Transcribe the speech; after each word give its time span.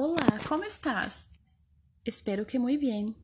Olá, 0.00 0.38
como 0.46 0.62
estás? 0.62 1.28
Espero 2.06 2.46
que 2.46 2.56
muito 2.56 2.82
bem. 2.82 3.16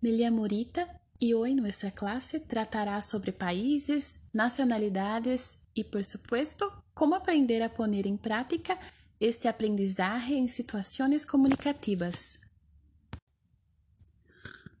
Me 0.00 0.16
chamo 0.16 0.46
Rita 0.46 0.88
e 1.20 1.34
hoje 1.34 1.56
nossa 1.56 1.90
classe 1.90 2.38
tratará 2.38 3.02
sobre 3.02 3.32
países, 3.32 4.20
nacionalidades 4.32 5.56
e, 5.74 5.82
por 5.82 6.04
supuesto, 6.04 6.72
como 6.94 7.16
aprender 7.16 7.60
a 7.62 7.68
poner 7.68 8.06
em 8.06 8.16
prática 8.16 8.78
este 9.20 9.48
aprendizagem 9.48 10.38
em 10.38 10.46
situações 10.46 11.24
comunicativas. 11.24 12.38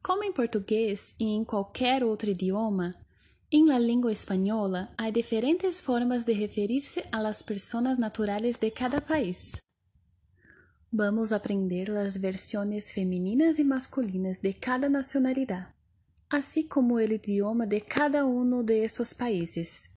Como 0.00 0.22
em 0.22 0.32
português 0.32 1.16
e 1.18 1.24
em 1.24 1.44
qualquer 1.44 2.04
outro 2.04 2.30
idioma, 2.30 2.94
em 3.50 3.66
la 3.66 3.80
língua 3.80 4.12
espanhola 4.12 4.88
há 4.96 5.10
diferentes 5.10 5.80
formas 5.80 6.22
de 6.22 6.32
referir-se 6.32 7.04
a 7.10 7.20
las 7.20 7.42
personas 7.42 7.98
naturales 7.98 8.56
de 8.60 8.70
cada 8.70 9.00
país. 9.00 9.56
Vamos 10.96 11.32
aprender 11.32 11.90
as 11.90 12.16
versões 12.16 12.92
femininas 12.92 13.58
e 13.58 13.64
masculinas 13.64 14.38
de 14.38 14.52
cada 14.52 14.88
nacionalidade, 14.88 15.66
assim 16.30 16.68
como 16.68 16.94
o 16.94 17.00
idioma 17.00 17.66
de 17.66 17.80
cada 17.80 18.24
um 18.24 18.62
de 18.62 18.84
estes 18.84 19.12
países. 19.12 19.90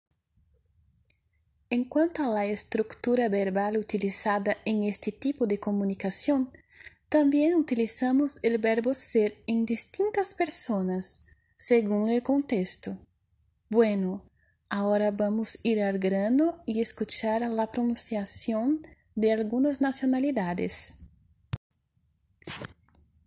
En 1.69 1.83
cuanto 1.83 2.23
a 2.23 2.29
la 2.29 2.47
estructura 2.47 3.29
verbal 3.29 3.77
utilizada 3.77 4.57
en 4.65 4.85
este 4.85 5.11
tipo 5.11 5.49
de 5.49 5.59
comunicación, 5.59 6.53
también 7.09 7.57
utilizamos 7.57 8.39
el 8.45 8.59
verbo 8.59 8.95
ser 8.95 9.43
en 9.49 9.67
distintas 9.67 10.33
personas, 10.33 11.25
según 11.57 12.09
el 12.09 12.23
contexto. 12.23 12.97
Bueno, 13.69 14.31
ahora 14.69 15.11
vamos 15.11 15.57
a 15.57 15.59
ir 15.65 15.83
al 15.83 15.99
grano 15.99 16.63
y 16.67 16.81
escuchar 16.81 17.41
la 17.51 17.73
pronunciación 17.73 18.87
de 19.15 19.33
algunas 19.33 19.81
nacionalidades. 19.81 20.93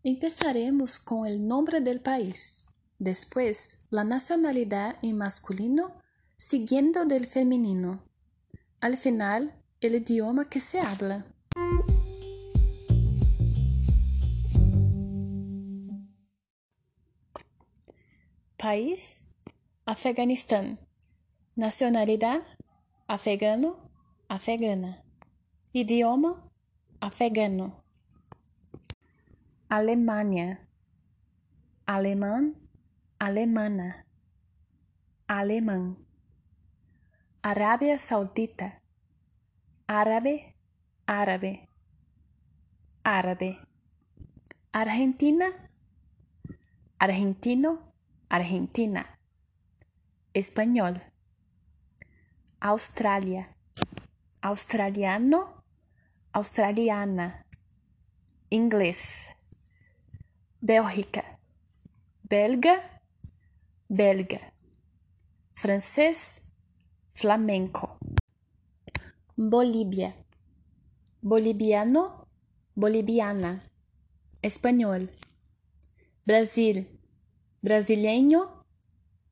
Empezaremos 0.04 1.00
con 1.00 1.26
el 1.26 1.48
nombre 1.48 1.82
del 1.82 2.00
país, 2.00 2.66
después 3.00 3.80
la 3.90 4.04
nacionalidad 4.04 4.98
en 5.02 5.18
masculino, 5.18 5.94
siguiendo 6.38 7.06
del 7.06 7.26
femenino. 7.26 8.04
Al 8.80 8.98
final, 8.98 9.54
el 9.82 9.96
idioma 9.96 10.50
que 10.50 10.60
se 10.60 10.80
habla. 10.80 11.26
País: 18.58 19.28
Afeganistão. 19.86 20.78
Nacionalidade: 21.56 22.46
afegano, 23.08 23.78
afegana. 24.28 25.07
Idioma: 25.80 26.32
afegano. 27.00 27.78
Alemanha, 29.70 30.60
alemão, 31.86 32.56
alemana, 33.20 34.04
alemão. 35.28 35.96
Arábia 37.44 38.00
Saudita, 38.00 38.82
árabe, 39.88 40.56
árabe, 41.06 41.62
árabe. 43.04 43.60
Argentina, 44.74 45.54
argentino, 46.98 47.84
argentina. 48.28 49.06
Espanhol. 50.34 50.96
Austrália, 52.60 53.48
australiano, 54.42 55.57
australiana, 56.38 57.44
inglês, 58.52 59.28
Bélgica, 60.62 61.24
belga, 62.30 62.76
belga, 63.90 64.54
francês, 65.56 66.40
flamenco, 67.16 67.98
Bolívia, 69.36 70.14
boliviano, 71.24 72.28
boliviana, 72.76 73.64
espanhol, 74.44 75.10
Brasil, 76.24 76.86
brasileño, 77.64 78.64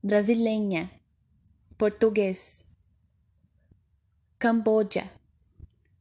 brasileña, 0.02 0.90
português, 1.78 2.64
Camboja, 4.38 5.08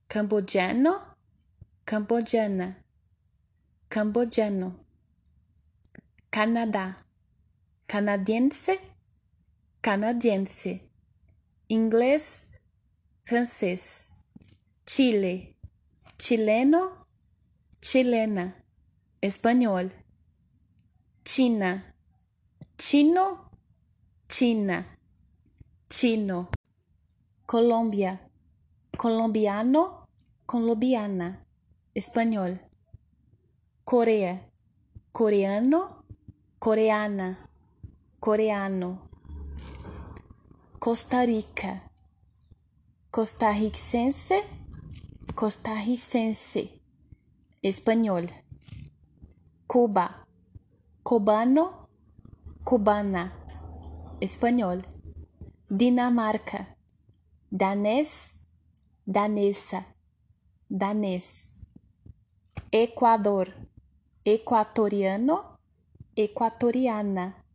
camboyano, 0.07 1.15
camboyana, 1.85 2.83
camboyano, 3.89 4.85
Canadá, 6.29 6.97
canadiense, 7.87 8.79
canadiense, 9.81 10.81
inglés, 11.69 12.49
francés, 13.23 14.11
Chile, 14.85 15.55
chileno, 16.17 17.05
chilena, 17.79 18.63
español, 19.21 19.91
China, 21.23 21.85
chino, 22.77 23.49
china, 24.27 24.97
chino, 25.89 26.49
Colombia, 27.45 28.19
colombiano, 28.95 30.07
colombiana, 30.45 31.39
espanhol. 31.93 32.59
Coreia, 33.83 34.49
coreano, 35.11 36.03
coreana, 36.59 37.49
coreano. 38.19 39.09
Costa 40.79 41.23
Rica, 41.23 41.81
costarricense, 43.11 44.43
costarricense, 45.33 46.81
espanhol. 47.61 48.27
Cuba, 49.67 50.25
cubano, 51.03 51.89
cubana, 52.63 53.33
espanhol. 54.21 54.83
Dinamarca, 55.69 56.77
danês, 57.51 58.37
danesa, 59.05 59.85
danês. 60.69 61.53
Equador, 62.71 63.53
equatoriano, 64.25 65.57
equatoriana, 66.15 67.45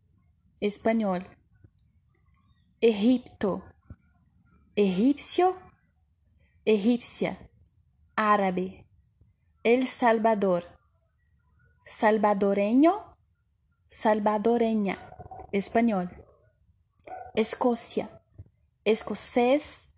espanhol. 0.60 1.24
Egipto, 2.80 3.62
egipcio, 4.76 5.54
egipcia, 6.64 7.50
árabe. 8.16 8.86
El 9.62 9.86
Salvador, 9.88 10.64
salvadoreño, 11.84 13.14
salvadoreña, 13.90 14.96
espanhol. 15.52 16.08
Escócia, 17.34 18.08
escocês, 18.84 19.89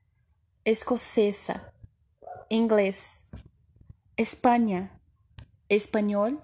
escocesa, 0.64 1.72
inglés, 2.48 3.28
España, 4.16 5.00
español, 5.68 6.40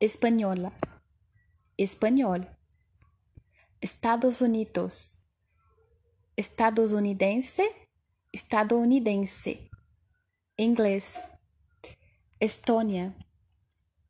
española, 0.00 0.72
español, 1.76 2.48
Estados 3.80 4.42
Unidos, 4.42 5.18
estadounidense, 6.36 7.64
estadounidense, 8.32 9.70
inglés, 10.56 11.28
Estonia, 12.40 13.14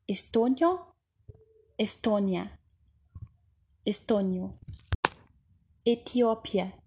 estonio, 0.07 0.95
Estonia, 1.77 2.61
estonio, 3.83 4.57
Etiopía, 5.83 6.79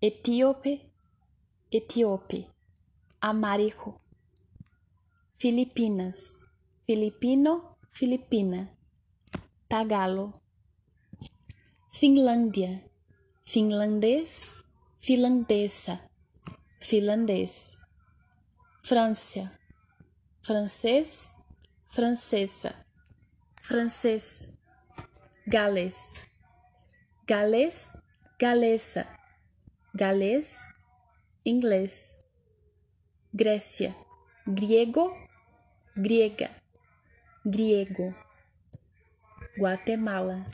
etíope, 0.00 0.92
etíope. 1.70 2.48
Américo. 3.20 4.00
Filipinas, 5.38 6.40
filipino, 6.86 7.76
filipina. 7.92 8.70
Tagalo. 9.68 10.32
Finlândia, 11.92 12.84
finlandês, 13.44 14.52
finlandesa, 15.00 16.00
finlandês. 16.80 17.76
França, 18.82 19.50
francês, 20.42 21.34
francesa, 21.88 22.86
francês. 23.62 24.48
Gales, 25.48 26.12
galês, 27.24 27.88
galesa, 28.38 29.06
galês, 29.94 30.58
inglês. 31.46 32.18
Grécia, 33.32 33.94
griego, 34.46 35.14
griega, 35.94 36.50
griego, 37.44 38.14
Guatemala, 39.56 40.44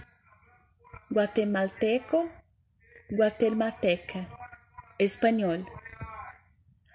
guatemalteco, 1.11 2.29
guatemalteca, 3.11 4.29
espanhol, 4.99 5.65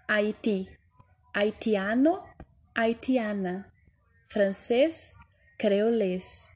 Haiti, 0.08 0.70
haitiano, 1.34 2.24
haitiana, 2.76 3.74
francês, 4.30 5.16
creolês, 5.58 6.50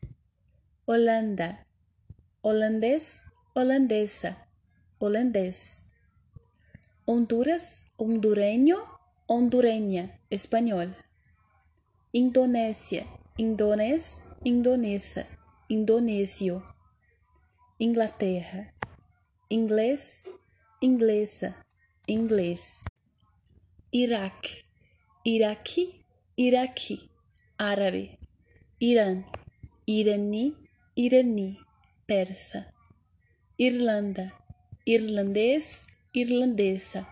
Holanda, 0.85 1.65
holandês, 2.43 3.23
holandesa, 3.55 4.35
holandês, 4.99 5.85
Honduras, 7.13 7.91
hondureño, 7.97 8.77
hondureña, 9.27 10.17
espanhol, 10.29 10.95
Indonésia, 12.13 13.05
indonês, 13.37 14.21
indonesa, 14.45 15.27
indonésio, 15.67 16.63
Inglaterra, 17.79 18.73
inglês, 19.49 20.29
inglesa, 20.79 21.65
inglês, 22.07 22.85
Iraque, 23.91 24.63
iraqui, 25.25 26.05
iraqui, 26.37 27.11
árabe, 27.57 28.19
Irã, 28.79 29.25
irani, 29.85 30.55
irani, 30.95 31.57
persa, 32.07 32.69
Irlanda, 33.57 34.31
irlandês, 34.85 35.85
irlandesa, 36.13 37.07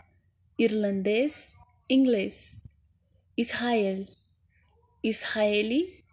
irlandês, 0.58 1.56
inglês, 1.90 2.62
Israel, 3.38 4.06
israeli, 5.02 6.04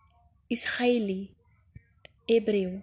israeli, 0.48 1.36
hebreu, 2.28 2.80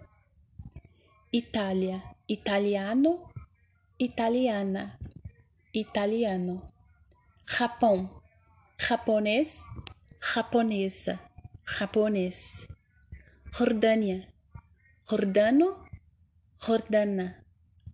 Itália, 1.32 2.02
italiano, 2.28 3.32
italiana, 3.98 4.98
italiano, 5.72 6.62
Japão, 7.48 8.22
japonês, 8.78 9.64
japonesa, 10.20 11.18
japonês, 11.66 12.68
Jordânia, 13.56 14.28
jordano, 15.08 15.82
jordana, 16.60 17.38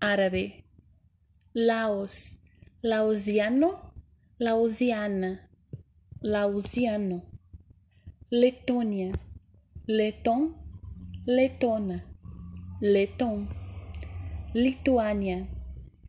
árabe, 0.00 0.64
Laos, 1.54 2.38
laosiano, 2.82 3.92
laosiana, 4.38 5.48
lausiano, 6.22 7.22
Letônia, 8.30 9.12
leton, 9.88 10.54
letona, 11.26 12.04
leton, 12.80 13.48
Lituânia, 14.54 15.48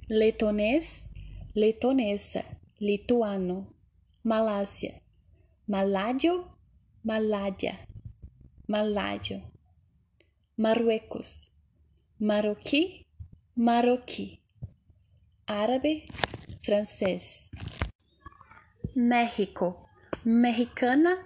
letonês, 0.08 1.06
letonesa, 1.56 2.44
lituano, 2.80 3.68
Malásia, 4.24 5.02
Maládio, 5.68 6.46
Maládia, 7.04 7.80
Maládio, 8.68 9.42
Marruecos, 10.56 11.52
Maroqui, 12.20 13.08
Maroqui, 13.56 14.41
árabe, 15.52 16.06
francês, 16.64 17.52
México, 18.96 19.90
mexicana, 20.24 21.18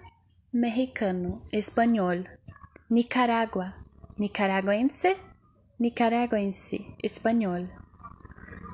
mexicano, 0.52 1.40
espanhol, 1.52 2.24
Nicarágua, 2.90 3.74
nicaragüense, 4.18 5.16
nicaragüense, 5.78 6.86
espanhol, 7.02 7.68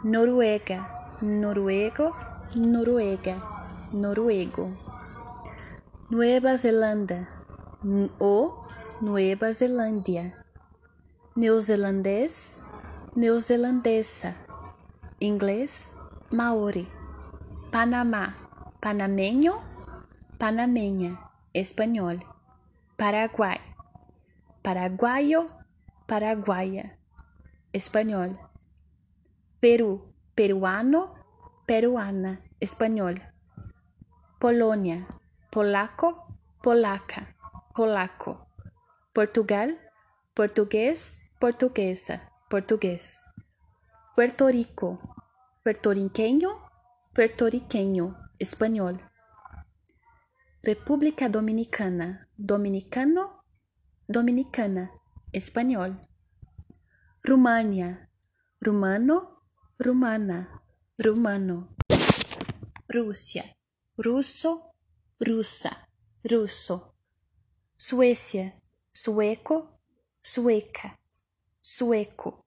Noruega, 0.05 0.87
noruego, 1.23 2.15
noruega, 2.57 3.37
noruego, 3.93 4.69
Nueva 6.11 6.57
Zelândia 6.57 7.29
ou 8.19 8.67
Nueva 9.01 9.53
Zelândia, 9.53 10.35
neozelandês, 11.37 12.59
neozelandesa, 13.17 14.35
inglês, 15.23 15.95
maori, 16.33 16.91
Panamá, 17.71 18.35
panameño, 18.81 19.63
panameña, 20.37 21.31
espanhol, 21.55 22.19
Paraguai, 22.97 23.61
paraguaio, 24.63 25.47
paraguaia, 26.09 26.99
espanhol, 27.73 28.37
Peru, 29.61 30.13
peruano, 30.35 31.15
peruana, 31.67 32.41
espanhol, 32.61 33.15
Polônia, 34.41 35.07
polaco, 35.53 36.37
polaca, 36.61 37.33
polaco, 37.77 38.45
Portugal, 39.15 39.69
português, 40.35 41.23
portuguesa, 41.39 42.21
português, 42.51 43.32
Puerto 44.15 44.49
Rico, 44.49 45.01
puertorriqueño, 45.63 46.51
puertorriqueño, 47.15 48.15
espanhol, 48.39 49.01
República 50.63 51.31
Dominicana, 51.31 52.29
dominicano, 52.37 53.43
dominicana, 54.07 54.93
espanhol, 55.33 55.99
Rumânia, 57.25 58.11
rumano, 58.61 59.43
rumana, 59.79 60.63
rumano, 60.99 61.75
Rússia, 62.87 63.57
russo, 63.97 64.75
russa, 65.19 65.89
russo, 66.23 66.95
Suécia, 67.79 68.55
sueco, 68.93 69.81
sueca, 70.23 71.01
sueco, 71.63 72.42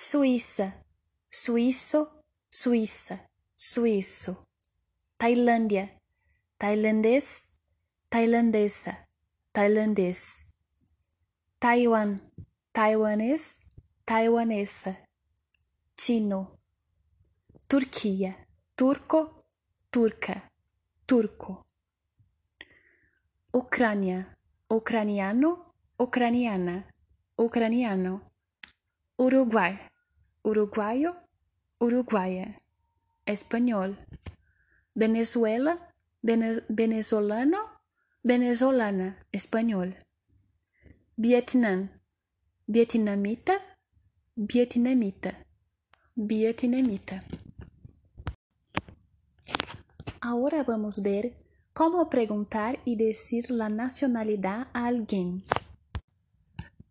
Suíça, 0.00 0.80
suíço, 1.28 2.08
suíça, 2.48 3.28
suíço, 3.56 4.46
Tailândia, 5.18 5.98
tailandês, 6.56 7.50
tailandesa, 8.08 9.08
tailandês, 9.52 10.46
Taiwan, 11.58 12.16
taiwanês, 12.72 13.58
taiwanesa, 14.06 15.02
chino, 15.98 16.56
Turquia, 17.66 18.38
turco, 18.76 19.34
turca, 19.90 20.48
turco, 21.08 21.66
Ucrânia, 23.52 24.32
ucraniano, 24.70 25.74
ucraniana, 25.98 26.86
ucraniano, 27.36 28.28
Uruguai, 29.20 29.87
uruguaio, 30.48 31.14
uruguaia, 31.78 32.62
espanhol, 33.26 33.98
Venezuela, 34.94 35.94
Vene 36.20 36.64
venezolano, 36.68 37.58
venezolana, 38.24 39.24
espanhol, 39.30 39.96
Vietnam, 41.16 41.90
vietnamita, 42.66 43.60
vietnamita, 44.34 45.46
vietnamita. 46.16 47.20
Ahora 50.20 50.64
vamos 50.64 51.02
ver 51.02 51.36
cómo 51.72 52.10
preguntar 52.10 52.80
y 52.84 52.96
decir 52.96 53.52
la 53.52 53.68
nacionalidad 53.68 54.66
a 54.72 54.86
alguien. 54.86 55.44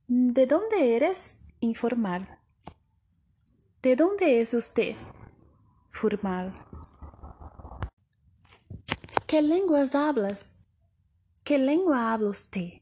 ¿De 0.07 0.45
dónde 0.45 0.95
eres? 0.95 1.41
Informal. 1.59 2.36
¿De 3.87 3.95
dónde 3.95 4.41
es 4.41 4.53
usted? 4.53 4.97
Formal. 5.91 6.53
¿Qué 9.25 9.41
lenguas 9.41 9.95
hablas? 9.95 10.67
¿Qué 11.45 11.57
lengua 11.57 12.11
habla 12.11 12.27
usted? 12.31 12.76